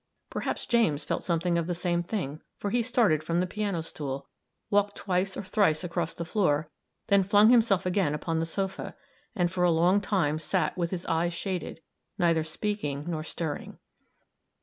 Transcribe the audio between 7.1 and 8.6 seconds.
flung himself again upon the